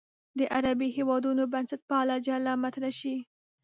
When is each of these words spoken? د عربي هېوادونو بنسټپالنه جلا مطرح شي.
د 0.37 0.39
عربي 0.55 0.87
هېوادونو 0.97 1.43
بنسټپالنه 1.53 2.15
جلا 2.25 2.53
مطرح 2.63 2.91
شي. 2.99 3.15